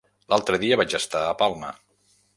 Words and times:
L'altre 0.33 0.59
dia 0.63 0.79
vaig 0.81 0.95
estar 1.01 1.23
a 1.27 1.39
Palma. 1.43 1.73